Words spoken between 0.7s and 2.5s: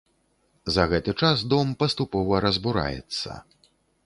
За гэты час дом паступова